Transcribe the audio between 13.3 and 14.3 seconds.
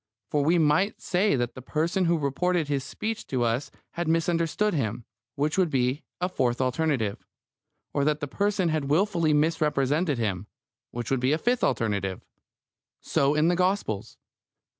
in the Gospels.